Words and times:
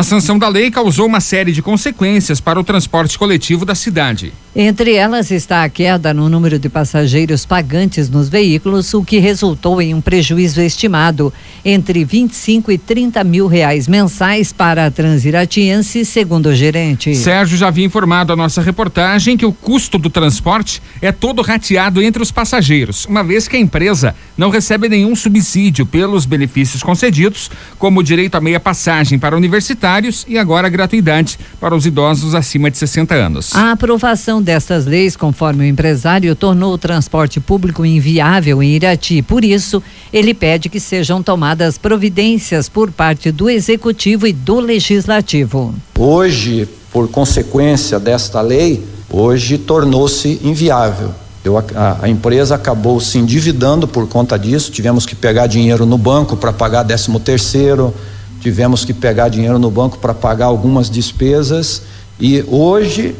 A 0.00 0.02
sanção 0.02 0.38
da 0.38 0.48
lei 0.48 0.70
causou 0.70 1.04
uma 1.04 1.20
série 1.20 1.52
de 1.52 1.60
consequências 1.60 2.40
para 2.40 2.58
o 2.58 2.64
transporte 2.64 3.18
coletivo 3.18 3.66
da 3.66 3.74
cidade. 3.74 4.32
Entre 4.54 4.94
elas 4.94 5.30
está 5.30 5.62
a 5.62 5.68
queda 5.68 6.12
no 6.12 6.28
número 6.28 6.58
de 6.58 6.68
passageiros 6.68 7.46
pagantes 7.46 8.10
nos 8.10 8.28
veículos, 8.28 8.92
o 8.94 9.04
que 9.04 9.20
resultou 9.20 9.80
em 9.80 9.94
um 9.94 10.00
prejuízo 10.00 10.60
estimado 10.60 11.32
entre 11.64 12.04
25 12.04 12.72
e 12.72 12.76
30 12.76 13.22
mil 13.22 13.46
reais 13.46 13.86
mensais 13.86 14.52
para 14.52 14.86
a 14.86 14.90
Transiratiense, 14.90 16.04
segundo 16.04 16.48
o 16.48 16.54
gerente. 16.54 17.14
Sérgio 17.14 17.56
já 17.56 17.68
havia 17.68 17.84
informado 17.84 18.32
a 18.32 18.36
nossa 18.36 18.60
reportagem 18.60 19.36
que 19.36 19.46
o 19.46 19.52
custo 19.52 19.98
do 19.98 20.10
transporte 20.10 20.82
é 21.00 21.12
todo 21.12 21.42
rateado 21.42 22.02
entre 22.02 22.20
os 22.20 22.32
passageiros, 22.32 23.06
uma 23.06 23.22
vez 23.22 23.46
que 23.46 23.56
a 23.56 23.60
empresa 23.60 24.16
não 24.36 24.50
recebe 24.50 24.88
nenhum 24.88 25.14
subsídio 25.14 25.86
pelos 25.86 26.26
benefícios 26.26 26.82
concedidos, 26.82 27.52
como 27.78 28.00
o 28.00 28.02
direito 28.02 28.34
à 28.34 28.40
meia 28.40 28.58
passagem 28.58 29.16
para 29.16 29.36
universitários 29.36 30.26
e 30.26 30.36
agora 30.36 30.66
a 30.66 30.70
gratuidade 30.70 31.38
para 31.60 31.72
os 31.72 31.86
idosos 31.86 32.34
acima 32.34 32.68
de 32.68 32.78
60 32.78 33.14
anos. 33.14 33.54
A 33.54 33.70
aprovação 33.70 34.39
destas 34.40 34.86
leis, 34.86 35.16
conforme 35.16 35.64
o 35.64 35.66
empresário, 35.66 36.34
tornou 36.34 36.72
o 36.74 36.78
transporte 36.78 37.40
público 37.40 37.84
inviável 37.84 38.62
em 38.62 38.74
Irati. 38.74 39.22
Por 39.22 39.44
isso, 39.44 39.82
ele 40.12 40.34
pede 40.34 40.68
que 40.68 40.80
sejam 40.80 41.22
tomadas 41.22 41.78
providências 41.78 42.68
por 42.68 42.90
parte 42.90 43.30
do 43.30 43.48
executivo 43.50 44.26
e 44.26 44.32
do 44.32 44.60
legislativo. 44.60 45.74
Hoje, 45.98 46.68
por 46.92 47.08
consequência 47.08 48.00
desta 48.00 48.40
lei, 48.40 48.84
hoje 49.08 49.58
tornou-se 49.58 50.40
inviável. 50.42 51.10
Eu, 51.42 51.56
a, 51.56 51.64
a, 52.02 52.08
empresa 52.08 52.54
acabou 52.54 53.00
se 53.00 53.18
endividando 53.18 53.88
por 53.88 54.06
conta 54.06 54.38
disso. 54.38 54.70
Tivemos 54.70 55.06
que 55.06 55.14
pegar 55.14 55.46
dinheiro 55.46 55.86
no 55.86 55.96
banco 55.96 56.36
para 56.36 56.52
pagar 56.52 56.84
13 56.84 57.18
terceiro, 57.20 57.94
tivemos 58.40 58.84
que 58.84 58.92
pegar 58.92 59.28
dinheiro 59.28 59.58
no 59.58 59.70
banco 59.70 59.98
para 59.98 60.12
pagar 60.12 60.46
algumas 60.46 60.90
despesas 60.90 61.82
e 62.20 62.44
hoje 62.46 63.14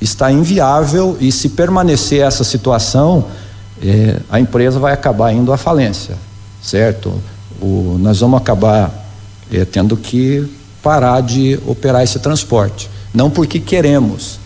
está 0.00 0.30
inviável 0.30 1.16
e 1.20 1.30
se 1.32 1.50
permanecer 1.50 2.22
essa 2.22 2.44
situação, 2.44 3.26
eh, 3.82 4.18
a 4.30 4.40
empresa 4.40 4.78
vai 4.78 4.92
acabar 4.92 5.32
indo 5.32 5.52
à 5.52 5.56
falência, 5.56 6.16
certo? 6.62 7.12
O, 7.60 7.96
nós 7.98 8.20
vamos 8.20 8.40
acabar 8.40 9.08
eh, 9.52 9.64
tendo 9.64 9.96
que 9.96 10.48
parar 10.82 11.20
de 11.20 11.58
operar 11.66 12.02
esse 12.02 12.18
transporte. 12.18 12.88
Não 13.12 13.30
porque 13.30 13.58
queremos, 13.58 14.38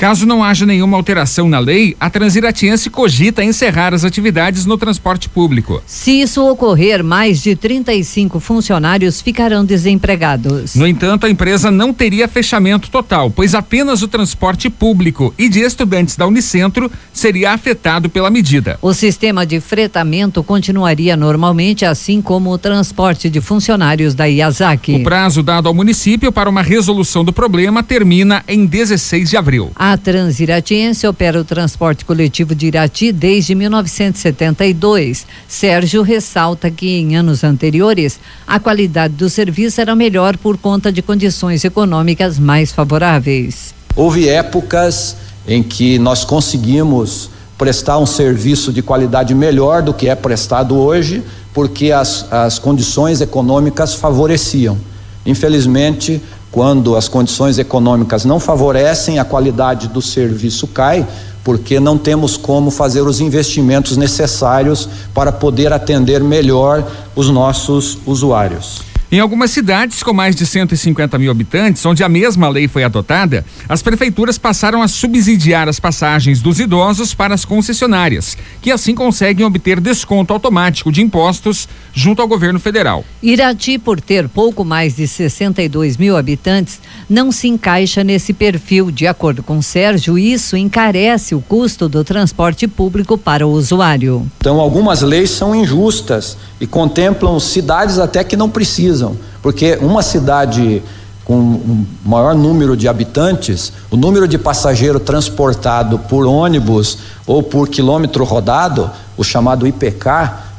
Caso 0.00 0.24
não 0.24 0.42
haja 0.42 0.64
nenhuma 0.64 0.96
alteração 0.96 1.46
na 1.46 1.58
lei, 1.58 1.94
a 2.00 2.08
Transiratiense 2.08 2.88
cogita 2.88 3.44
encerrar 3.44 3.92
as 3.92 4.02
atividades 4.02 4.64
no 4.64 4.78
transporte 4.78 5.28
público. 5.28 5.82
Se 5.84 6.22
isso 6.22 6.42
ocorrer, 6.48 7.04
mais 7.04 7.42
de 7.42 7.54
35 7.54 8.40
funcionários 8.40 9.20
ficarão 9.20 9.62
desempregados. 9.62 10.74
No 10.74 10.86
entanto, 10.86 11.26
a 11.26 11.30
empresa 11.30 11.70
não 11.70 11.92
teria 11.92 12.26
fechamento 12.26 12.88
total, 12.88 13.30
pois 13.30 13.54
apenas 13.54 14.00
o 14.00 14.08
transporte 14.08 14.70
público 14.70 15.34
e 15.36 15.50
de 15.50 15.60
estudantes 15.60 16.16
da 16.16 16.26
Unicentro 16.26 16.90
seria 17.12 17.52
afetado 17.52 18.08
pela 18.08 18.30
medida. 18.30 18.78
O 18.80 18.94
sistema 18.94 19.44
de 19.44 19.60
fretamento 19.60 20.42
continuaria 20.42 21.14
normalmente, 21.14 21.84
assim 21.84 22.22
como 22.22 22.48
o 22.50 22.56
transporte 22.56 23.28
de 23.28 23.42
funcionários 23.42 24.14
da 24.14 24.24
Iazaki. 24.24 24.94
O 24.94 25.02
prazo 25.02 25.42
dado 25.42 25.68
ao 25.68 25.74
município 25.74 26.32
para 26.32 26.48
uma 26.48 26.62
resolução 26.62 27.22
do 27.22 27.34
problema 27.34 27.82
termina 27.82 28.42
em 28.48 28.64
16 28.64 29.28
de 29.28 29.36
abril. 29.36 29.70
A 29.76 29.89
Transiratiense 29.96 31.06
opera 31.06 31.40
o 31.40 31.44
transporte 31.44 32.04
coletivo 32.04 32.54
de 32.54 32.66
Irati 32.66 33.12
desde 33.12 33.54
1972. 33.54 35.26
Sérgio 35.48 36.02
ressalta 36.02 36.70
que 36.70 36.98
em 36.98 37.16
anos 37.16 37.44
anteriores 37.44 38.18
a 38.46 38.58
qualidade 38.58 39.14
do 39.14 39.28
serviço 39.30 39.80
era 39.80 39.94
melhor 39.94 40.36
por 40.36 40.58
conta 40.58 40.92
de 40.92 41.02
condições 41.02 41.64
econômicas 41.64 42.38
mais 42.38 42.72
favoráveis. 42.72 43.74
Houve 43.96 44.28
épocas 44.28 45.16
em 45.46 45.62
que 45.62 45.98
nós 45.98 46.24
conseguimos 46.24 47.30
prestar 47.58 47.98
um 47.98 48.06
serviço 48.06 48.72
de 48.72 48.82
qualidade 48.82 49.34
melhor 49.34 49.82
do 49.82 49.92
que 49.92 50.08
é 50.08 50.14
prestado 50.14 50.76
hoje, 50.78 51.22
porque 51.52 51.92
as, 51.92 52.26
as 52.32 52.58
condições 52.58 53.20
econômicas 53.20 53.94
favoreciam. 53.94 54.78
Infelizmente, 55.26 56.22
quando 56.50 56.96
as 56.96 57.08
condições 57.08 57.58
econômicas 57.58 58.24
não 58.24 58.40
favorecem, 58.40 59.18
a 59.18 59.24
qualidade 59.24 59.88
do 59.88 60.02
serviço 60.02 60.66
cai, 60.66 61.06
porque 61.44 61.80
não 61.80 61.96
temos 61.96 62.36
como 62.36 62.70
fazer 62.70 63.02
os 63.02 63.20
investimentos 63.20 63.96
necessários 63.96 64.88
para 65.14 65.32
poder 65.32 65.72
atender 65.72 66.22
melhor 66.22 66.84
os 67.14 67.30
nossos 67.30 67.98
usuários. 68.04 68.89
Em 69.12 69.18
algumas 69.18 69.50
cidades 69.50 70.04
com 70.04 70.12
mais 70.12 70.36
de 70.36 70.46
150 70.46 71.18
mil 71.18 71.32
habitantes, 71.32 71.84
onde 71.84 72.04
a 72.04 72.08
mesma 72.08 72.48
lei 72.48 72.68
foi 72.68 72.84
adotada, 72.84 73.44
as 73.68 73.82
prefeituras 73.82 74.38
passaram 74.38 74.82
a 74.82 74.86
subsidiar 74.86 75.68
as 75.68 75.80
passagens 75.80 76.40
dos 76.40 76.60
idosos 76.60 77.12
para 77.12 77.34
as 77.34 77.44
concessionárias, 77.44 78.38
que 78.62 78.70
assim 78.70 78.94
conseguem 78.94 79.44
obter 79.44 79.80
desconto 79.80 80.32
automático 80.32 80.92
de 80.92 81.02
impostos 81.02 81.68
junto 81.92 82.22
ao 82.22 82.28
governo 82.28 82.60
federal. 82.60 83.04
Irati, 83.20 83.78
por 83.78 84.00
ter 84.00 84.28
pouco 84.28 84.64
mais 84.64 84.94
de 84.94 85.08
62 85.08 85.96
mil 85.96 86.16
habitantes, 86.16 86.78
não 87.08 87.32
se 87.32 87.48
encaixa 87.48 88.04
nesse 88.04 88.32
perfil. 88.32 88.92
De 88.92 89.08
acordo 89.08 89.42
com 89.42 89.60
Sérgio, 89.60 90.16
isso 90.16 90.56
encarece 90.56 91.34
o 91.34 91.40
custo 91.40 91.88
do 91.88 92.04
transporte 92.04 92.68
público 92.68 93.18
para 93.18 93.44
o 93.44 93.50
usuário. 93.50 94.30
Então, 94.38 94.60
algumas 94.60 95.02
leis 95.02 95.30
são 95.30 95.52
injustas 95.52 96.36
e 96.60 96.66
contemplam 96.66 97.40
cidades 97.40 97.98
até 97.98 98.22
que 98.22 98.36
não 98.36 98.50
precisam, 98.50 98.99
porque 99.42 99.78
uma 99.80 100.02
cidade 100.02 100.82
com 101.24 101.36
um 101.36 101.86
maior 102.04 102.34
número 102.34 102.76
de 102.76 102.88
habitantes, 102.88 103.72
o 103.88 103.96
número 103.96 104.26
de 104.26 104.36
passageiro 104.36 104.98
transportado 104.98 105.96
por 105.96 106.26
ônibus 106.26 106.98
ou 107.24 107.40
por 107.40 107.68
quilômetro 107.68 108.24
rodado, 108.24 108.90
o 109.16 109.22
chamado 109.22 109.64
IPK, 109.64 110.08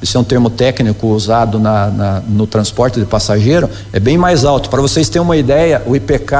isso 0.01 0.17
é 0.17 0.19
um 0.21 0.23
termo 0.23 0.49
técnico 0.49 1.07
usado 1.07 1.59
na, 1.59 1.87
na, 1.87 2.21
no 2.21 2.47
transporte 2.47 3.01
de 3.01 3.05
passageiro, 3.05 3.69
é 3.91 3.99
bem 3.99 4.17
mais 4.17 4.45
alto. 4.45 4.69
Para 4.69 4.81
vocês 4.81 5.09
terem 5.09 5.25
uma 5.25 5.35
ideia, 5.35 5.81
o 5.85 5.93
IPK 5.93 6.35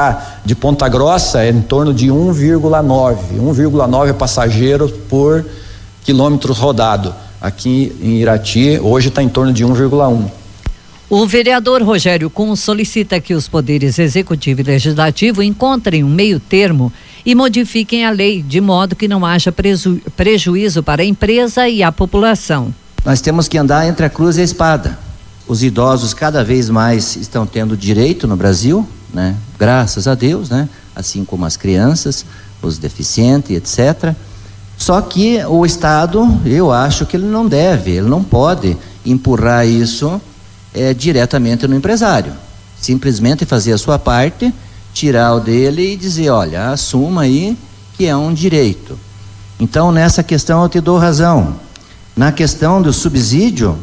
de 0.46 0.54
Ponta 0.54 0.88
Grossa 0.88 1.44
é 1.44 1.50
em 1.50 1.60
torno 1.60 1.92
de 1.92 2.08
1,9, 2.08 3.16
1,9 3.38 4.14
passageiros 4.14 4.92
por 5.10 5.44
quilômetro 6.04 6.54
rodado 6.54 7.14
aqui 7.42 7.94
em 8.00 8.20
Irati, 8.20 8.78
hoje 8.80 9.08
está 9.08 9.22
em 9.22 9.28
torno 9.28 9.52
de 9.52 9.66
1,1. 9.66 10.41
O 11.14 11.26
vereador 11.26 11.82
Rogério 11.82 12.30
Kun 12.30 12.56
solicita 12.56 13.20
que 13.20 13.34
os 13.34 13.46
poderes 13.46 13.98
executivo 13.98 14.62
e 14.62 14.64
legislativo 14.64 15.42
encontrem 15.42 16.02
um 16.02 16.08
meio 16.08 16.40
termo 16.40 16.90
e 17.22 17.34
modifiquem 17.34 18.06
a 18.06 18.10
lei 18.10 18.42
de 18.42 18.62
modo 18.62 18.96
que 18.96 19.06
não 19.06 19.26
haja 19.26 19.52
preju 19.52 20.00
prejuízo 20.16 20.82
para 20.82 21.02
a 21.02 21.04
empresa 21.04 21.68
e 21.68 21.82
a 21.82 21.92
população. 21.92 22.74
Nós 23.04 23.20
temos 23.20 23.46
que 23.46 23.58
andar 23.58 23.86
entre 23.86 24.06
a 24.06 24.08
cruz 24.08 24.38
e 24.38 24.40
a 24.40 24.44
espada. 24.44 24.98
Os 25.46 25.62
idosos 25.62 26.14
cada 26.14 26.42
vez 26.42 26.70
mais 26.70 27.14
estão 27.14 27.44
tendo 27.44 27.76
direito 27.76 28.26
no 28.26 28.34
Brasil, 28.34 28.88
né? 29.12 29.36
Graças 29.58 30.08
a 30.08 30.14
Deus, 30.14 30.48
né? 30.48 30.66
Assim 30.96 31.26
como 31.26 31.44
as 31.44 31.58
crianças, 31.58 32.24
os 32.62 32.78
deficientes, 32.78 33.50
etc. 33.50 34.14
Só 34.78 34.98
que 35.02 35.44
o 35.44 35.66
Estado, 35.66 36.40
eu 36.46 36.72
acho 36.72 37.04
que 37.04 37.18
ele 37.18 37.26
não 37.26 37.46
deve, 37.46 37.90
ele 37.90 38.08
não 38.08 38.24
pode 38.24 38.78
empurrar 39.04 39.66
isso 39.66 40.18
é, 40.74 40.94
diretamente 40.94 41.66
no 41.66 41.76
empresário. 41.76 42.32
Simplesmente 42.80 43.44
fazer 43.44 43.72
a 43.72 43.78
sua 43.78 43.98
parte, 43.98 44.52
tirar 44.92 45.34
o 45.34 45.40
dele 45.40 45.92
e 45.92 45.96
dizer: 45.96 46.30
olha, 46.30 46.70
assuma 46.70 47.22
aí 47.22 47.56
que 47.96 48.06
é 48.06 48.16
um 48.16 48.32
direito. 48.32 48.98
Então, 49.60 49.92
nessa 49.92 50.22
questão 50.22 50.62
eu 50.62 50.68
te 50.68 50.80
dou 50.80 50.98
razão. 50.98 51.56
Na 52.16 52.32
questão 52.32 52.82
do 52.82 52.92
subsídio, 52.92 53.78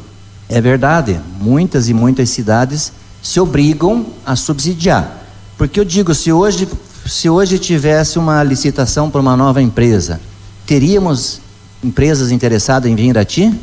é 0.48 0.60
verdade, 0.60 1.20
muitas 1.40 1.90
e 1.90 1.94
muitas 1.94 2.30
cidades 2.30 2.92
se 3.22 3.40
obrigam 3.40 4.06
a 4.26 4.36
subsidiar. 4.36 5.26
Porque 5.58 5.80
eu 5.80 5.86
digo, 5.86 6.14
se 6.14 6.32
hoje, 6.32 6.68
se 7.06 7.30
hoje 7.30 7.58
tivesse 7.58 8.20
uma 8.20 8.44
licitação 8.44 9.10
para 9.10 9.22
uma 9.22 9.36
nova 9.36 9.62
empresa, 9.62 10.20
teríamos 10.66 11.40
empresas 11.84 12.32
interessadas 12.32 12.90
em 12.90 12.96
vir 12.96 13.18
a 13.18 13.26
ti? 13.26 13.54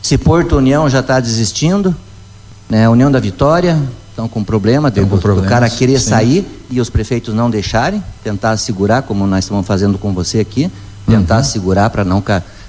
Se 0.00 0.18
Porto 0.18 0.56
União 0.56 0.88
já 0.88 1.00
está 1.00 1.20
desistindo, 1.20 1.94
né? 2.72 2.88
União 2.88 3.12
da 3.12 3.20
Vitória 3.20 3.78
estão 4.08 4.26
com 4.26 4.42
problema, 4.42 4.90
de, 4.90 5.02
com 5.02 5.18
do 5.18 5.42
cara 5.42 5.68
querer 5.68 6.00
sim. 6.00 6.08
sair 6.08 6.64
e 6.70 6.80
os 6.80 6.88
prefeitos 6.88 7.34
não 7.34 7.50
deixarem, 7.50 8.02
tentar 8.24 8.56
segurar, 8.56 9.02
como 9.02 9.26
nós 9.26 9.44
estamos 9.44 9.66
fazendo 9.66 9.98
com 9.98 10.14
você 10.14 10.40
aqui, 10.40 10.70
tentar 11.06 11.36
uhum. 11.38 11.44
segurar 11.44 11.90
para 11.90 12.02
não, 12.02 12.24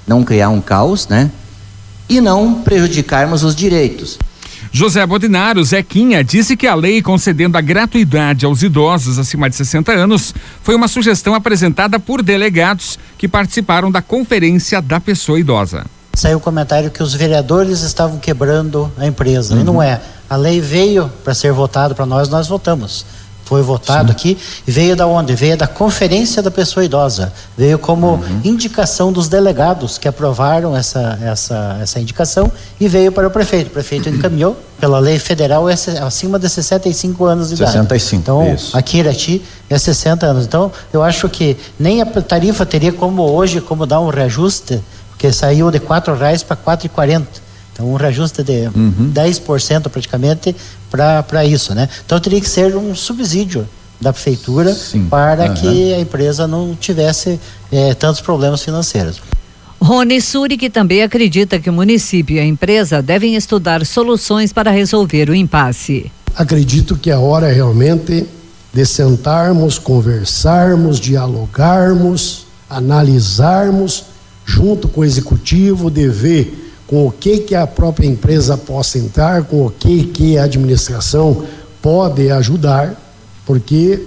não 0.06 0.22
criar 0.22 0.50
um 0.50 0.60
caos, 0.60 1.08
né? 1.08 1.30
E 2.06 2.20
não 2.20 2.56
prejudicarmos 2.56 3.42
os 3.44 3.56
direitos. 3.56 4.18
José 4.70 5.06
Bodinaro, 5.06 5.64
Zequinha, 5.64 6.22
disse 6.22 6.54
que 6.54 6.66
a 6.66 6.74
lei 6.74 7.00
concedendo 7.00 7.56
a 7.56 7.62
gratuidade 7.62 8.44
aos 8.44 8.62
idosos 8.62 9.18
acima 9.18 9.48
de 9.48 9.56
60 9.56 9.90
anos 9.90 10.34
foi 10.62 10.74
uma 10.74 10.88
sugestão 10.88 11.34
apresentada 11.34 11.98
por 11.98 12.22
delegados 12.22 12.98
que 13.16 13.26
participaram 13.26 13.90
da 13.90 14.02
Conferência 14.02 14.82
da 14.82 15.00
Pessoa 15.00 15.40
Idosa. 15.40 15.86
Saiu 16.16 16.38
o 16.38 16.40
comentário 16.40 16.90
que 16.90 17.02
os 17.02 17.12
vereadores 17.14 17.80
estavam 17.82 18.18
quebrando 18.18 18.90
a 18.96 19.06
empresa. 19.06 19.54
Uhum. 19.54 19.60
E 19.60 19.64
não 19.64 19.82
é. 19.82 20.00
A 20.28 20.36
lei 20.36 20.60
veio 20.60 21.10
para 21.22 21.34
ser 21.34 21.52
votada 21.52 21.94
para 21.94 22.06
nós, 22.06 22.28
nós 22.28 22.46
votamos. 22.48 23.04
foi 23.44 23.60
votado 23.62 24.08
Sim. 24.08 24.12
aqui, 24.12 24.38
veio 24.66 24.96
da 24.96 25.06
onde? 25.06 25.34
Veio 25.34 25.56
da 25.56 25.66
Conferência 25.66 26.42
da 26.42 26.50
Pessoa 26.50 26.82
Idosa. 26.84 27.30
Veio 27.58 27.78
como 27.78 28.12
uhum. 28.14 28.40
indicação 28.42 29.12
dos 29.12 29.28
delegados 29.28 29.98
que 29.98 30.08
aprovaram 30.08 30.74
essa, 30.74 31.18
essa, 31.22 31.78
essa 31.82 32.00
indicação 32.00 32.50
e 32.80 32.88
veio 32.88 33.12
para 33.12 33.26
o 33.26 33.30
prefeito. 33.30 33.66
O 33.66 33.70
prefeito 33.70 34.08
encaminhou 34.08 34.56
pela 34.80 34.98
lei 34.98 35.18
federal 35.18 35.68
é 35.68 35.74
acima 35.74 36.38
de 36.38 36.48
65 36.48 37.24
anos 37.24 37.50
de 37.50 37.56
65, 37.56 37.84
idade. 37.84 37.88
65, 37.88 38.22
Então, 38.22 38.54
isso. 38.54 38.76
aqui 38.76 38.96
em 38.96 39.00
Irati 39.00 39.42
é 39.68 39.78
60 39.78 40.26
anos. 40.26 40.44
Então, 40.46 40.72
eu 40.92 41.02
acho 41.02 41.28
que 41.28 41.56
nem 41.78 42.00
a 42.00 42.06
tarifa 42.06 42.64
teria 42.64 42.92
como 42.92 43.22
hoje, 43.22 43.60
como 43.60 43.84
dar 43.84 44.00
um 44.00 44.08
reajuste, 44.08 44.80
porque 45.14 45.32
saiu 45.32 45.70
de 45.70 45.78
R$ 45.78 45.84
reais 46.18 46.42
para 46.42 46.56
R$ 46.56 46.76
4,40. 46.76 47.24
Então, 47.72 47.90
um 47.90 47.96
reajuste 47.96 48.42
de 48.42 48.68
uhum. 48.68 49.12
10% 49.12 49.88
praticamente 49.88 50.54
para 50.90 51.44
isso, 51.44 51.74
né? 51.74 51.88
Então, 52.04 52.20
teria 52.20 52.40
que 52.40 52.48
ser 52.48 52.76
um 52.76 52.94
subsídio 52.94 53.66
da 54.00 54.12
prefeitura 54.12 54.74
Sim. 54.74 55.06
para 55.08 55.48
uhum. 55.48 55.54
que 55.54 55.94
a 55.94 56.00
empresa 56.00 56.46
não 56.46 56.74
tivesse 56.74 57.40
é, 57.72 57.94
tantos 57.94 58.20
problemas 58.20 58.62
financeiros. 58.62 59.20
Rony 59.80 60.20
Suri, 60.20 60.56
que 60.56 60.70
também 60.70 61.02
acredita 61.02 61.58
que 61.58 61.68
o 61.68 61.72
município 61.72 62.36
e 62.36 62.40
a 62.40 62.44
empresa 62.44 63.02
devem 63.02 63.34
estudar 63.34 63.84
soluções 63.84 64.52
para 64.52 64.70
resolver 64.70 65.28
o 65.28 65.34
impasse. 65.34 66.10
Acredito 66.36 66.96
que 66.96 67.10
a 67.10 67.18
hora 67.18 67.48
é 67.48 67.52
realmente 67.52 68.26
de 68.72 68.86
sentarmos, 68.86 69.78
conversarmos, 69.78 70.98
dialogarmos, 70.98 72.46
analisarmos 72.68 74.13
junto 74.44 74.88
com 74.88 75.00
o 75.00 75.04
executivo, 75.04 75.90
de 75.90 76.08
ver 76.08 76.72
com 76.86 77.06
o 77.06 77.10
que 77.10 77.38
que 77.38 77.54
a 77.54 77.66
própria 77.66 78.06
empresa 78.06 78.56
possa 78.56 78.98
entrar, 78.98 79.44
com 79.44 79.66
o 79.66 79.70
que 79.70 80.04
que 80.04 80.38
a 80.38 80.44
administração 80.44 81.44
pode 81.80 82.30
ajudar, 82.30 82.94
porque 83.46 84.04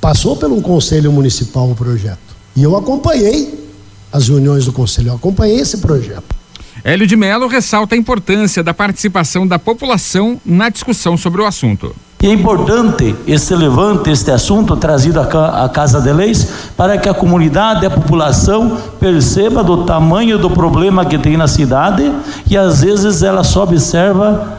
passou 0.00 0.36
pelo 0.36 0.60
conselho 0.60 1.12
municipal 1.12 1.70
o 1.70 1.74
projeto. 1.74 2.18
E 2.56 2.62
eu 2.62 2.76
acompanhei 2.76 3.68
as 4.12 4.28
reuniões 4.28 4.64
do 4.64 4.72
conselho, 4.72 5.08
eu 5.08 5.14
acompanhei 5.14 5.60
esse 5.60 5.78
projeto. 5.78 6.36
Hélio 6.82 7.06
de 7.06 7.16
Mello 7.16 7.46
ressalta 7.46 7.94
a 7.94 7.98
importância 7.98 8.62
da 8.62 8.72
participação 8.72 9.46
da 9.46 9.58
população 9.58 10.40
na 10.44 10.68
discussão 10.68 11.16
sobre 11.16 11.40
o 11.42 11.46
assunto. 11.46 11.94
E 12.20 12.26
é 12.26 12.32
importante 12.32 13.14
este 13.28 13.54
levante, 13.54 14.10
este 14.10 14.32
assunto 14.32 14.76
trazido 14.76 15.20
à 15.20 15.68
Casa 15.68 16.00
de 16.00 16.12
Leis, 16.12 16.48
para 16.76 16.98
que 16.98 17.08
a 17.08 17.14
comunidade, 17.14 17.86
a 17.86 17.90
população 17.90 18.76
perceba 18.98 19.62
do 19.62 19.84
tamanho 19.84 20.36
do 20.36 20.50
problema 20.50 21.04
que 21.04 21.16
tem 21.16 21.36
na 21.36 21.46
cidade 21.46 22.12
e 22.50 22.56
às 22.56 22.80
vezes 22.80 23.22
ela 23.22 23.44
só 23.44 23.62
observa 23.62 24.58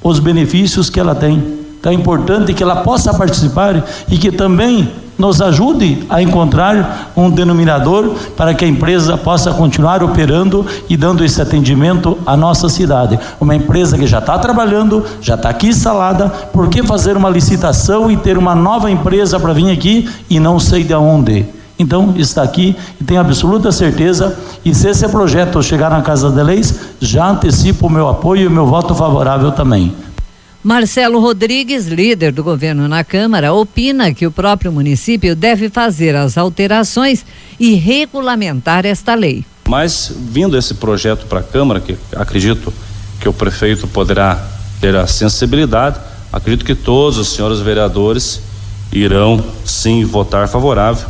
os 0.00 0.20
benefícios 0.20 0.88
que 0.88 1.00
ela 1.00 1.14
tem. 1.14 1.42
Então 1.80 1.90
é 1.90 1.94
importante 1.96 2.54
que 2.54 2.62
ela 2.62 2.76
possa 2.76 3.12
participar 3.12 3.84
e 4.08 4.16
que 4.16 4.30
também 4.30 4.88
nos 5.22 5.40
ajude 5.40 6.04
a 6.10 6.20
encontrar 6.20 7.12
um 7.16 7.30
denominador 7.30 8.16
para 8.36 8.52
que 8.54 8.64
a 8.64 8.68
empresa 8.68 9.16
possa 9.16 9.52
continuar 9.52 10.02
operando 10.02 10.66
e 10.88 10.96
dando 10.96 11.24
esse 11.24 11.40
atendimento 11.40 12.18
à 12.26 12.36
nossa 12.36 12.68
cidade. 12.68 13.16
Uma 13.40 13.54
empresa 13.54 13.96
que 13.96 14.04
já 14.04 14.18
está 14.18 14.36
trabalhando, 14.36 15.04
já 15.20 15.36
está 15.36 15.48
aqui 15.48 15.68
instalada, 15.68 16.28
por 16.28 16.68
que 16.68 16.82
fazer 16.82 17.16
uma 17.16 17.30
licitação 17.30 18.10
e 18.10 18.16
ter 18.16 18.36
uma 18.36 18.56
nova 18.56 18.90
empresa 18.90 19.38
para 19.38 19.52
vir 19.52 19.70
aqui 19.70 20.10
e 20.28 20.40
não 20.40 20.58
sei 20.58 20.82
de 20.82 20.92
onde? 20.92 21.46
Então, 21.78 22.14
está 22.16 22.42
aqui 22.42 22.74
e 23.00 23.04
tenho 23.04 23.20
absoluta 23.20 23.70
certeza. 23.70 24.36
E 24.64 24.74
se 24.74 24.88
esse 24.88 25.08
projeto 25.08 25.62
chegar 25.62 25.88
na 25.88 26.02
Casa 26.02 26.30
de 26.30 26.42
Leis, 26.42 26.80
já 27.00 27.28
antecipo 27.28 27.86
o 27.86 27.90
meu 27.90 28.08
apoio 28.08 28.42
e 28.42 28.46
o 28.48 28.50
meu 28.50 28.66
voto 28.66 28.92
favorável 28.92 29.52
também. 29.52 29.94
Marcelo 30.64 31.18
Rodrigues, 31.18 31.88
líder 31.88 32.30
do 32.30 32.44
governo 32.44 32.86
na 32.86 33.02
Câmara, 33.02 33.52
opina 33.52 34.14
que 34.14 34.24
o 34.24 34.30
próprio 34.30 34.70
município 34.70 35.34
deve 35.34 35.68
fazer 35.68 36.14
as 36.14 36.38
alterações 36.38 37.26
e 37.58 37.74
regulamentar 37.74 38.86
esta 38.86 39.16
lei. 39.16 39.44
Mas, 39.68 40.12
vindo 40.16 40.56
esse 40.56 40.74
projeto 40.74 41.26
para 41.26 41.40
a 41.40 41.42
Câmara, 41.42 41.80
que 41.80 41.96
acredito 42.14 42.72
que 43.18 43.28
o 43.28 43.32
prefeito 43.32 43.88
poderá 43.88 44.40
ter 44.80 44.94
a 44.94 45.04
sensibilidade, 45.04 45.98
acredito 46.32 46.64
que 46.64 46.76
todos 46.76 47.18
os 47.18 47.30
senhores 47.30 47.58
vereadores 47.58 48.40
irão 48.92 49.44
sim 49.64 50.04
votar 50.04 50.46
favorável, 50.46 51.08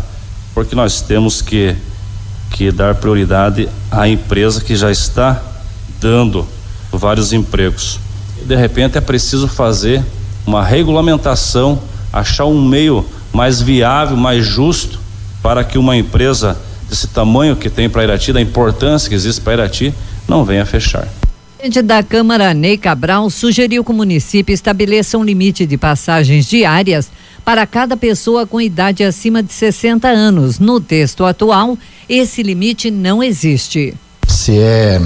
porque 0.55 0.75
nós 0.75 1.03
temos 1.03 1.43
que, 1.43 1.77
que 2.53 2.73
dar 2.73 2.95
prioridade 2.95 3.69
à 3.91 4.09
empresa 4.09 4.63
que 4.63 4.75
já 4.75 4.91
está 4.91 5.43
dando 6.01 6.49
vários 6.91 7.35
empregos 7.35 8.01
de 8.43 8.57
repente 8.57 8.99
é 8.99 9.01
preciso 9.01 9.49
fazer 9.49 10.03
uma 10.47 10.65
regulamentação, 10.65 11.81
achar 12.13 12.47
um 12.47 12.67
meio 12.67 13.05
mais 13.33 13.61
viável, 13.61 14.17
mais 14.17 14.45
justo 14.45 15.01
para 15.43 15.65
que 15.65 15.79
uma 15.79 15.97
empresa 15.97 16.57
desse 16.89 17.09
tamanho 17.09 17.57
que 17.57 17.71
tem 17.71 17.89
para 17.89 18.05
Irati, 18.05 18.33
da 18.33 18.41
importância 18.41 19.09
que 19.09 19.15
existe 19.15 19.41
para 19.41 19.55
Irati, 19.55 19.95
não 20.29 20.45
venha 20.45 20.67
fechar. 20.67 21.05
O 21.05 21.59
presidente 21.63 21.83
da 21.83 22.03
Câmara, 22.03 22.53
Ney 22.53 22.77
Cabral, 22.77 23.31
sugeriu 23.31 23.85
que 23.85 23.91
o 23.91 23.95
município 23.95 24.53
estabeleça 24.53 25.17
um 25.17 25.25
limite 25.25 25.65
de 25.65 25.79
passagens 25.79 26.47
diárias 26.47 27.11
para 27.45 27.67
cada 27.67 27.97
pessoa 27.97 28.47
com 28.47 28.61
idade 28.61 29.05
acima 29.05 29.43
de 29.43 29.53
60 29.53 30.09
anos. 30.09 30.59
No 30.59 30.81
texto 30.81 31.25
atual, 31.25 31.79
esse 32.09 32.43
limite 32.43 32.91
não 32.91 33.23
existe. 33.23 33.95
Se 34.29 34.59
é 34.59 35.01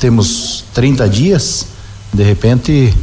temos 0.00 0.64
30 0.72 1.06
dias, 1.10 1.66
de 2.12 2.22
repente, 2.22 2.94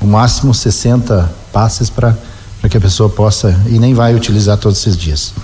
o 0.00 0.06
máximo 0.06 0.54
60 0.54 1.30
passes 1.52 1.90
para 1.90 2.16
que 2.70 2.76
a 2.76 2.80
pessoa 2.80 3.08
possa 3.08 3.58
e 3.66 3.78
nem 3.78 3.94
vai 3.94 4.14
utilizar 4.14 4.56
todos 4.56 4.78
esses 4.78 4.96
dias. 4.96 5.34